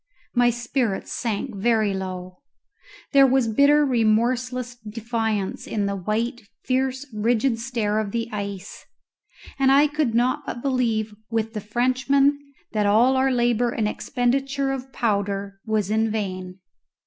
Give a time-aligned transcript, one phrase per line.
[0.33, 2.41] My spirits sank very low.
[3.11, 8.83] There was bitter remorseless defiance in the white, fierce rigid stare of the ice,
[9.59, 12.35] and I could not but believe with the Frenchman
[12.71, 16.61] that all our labour and expenditure of powder was in vain.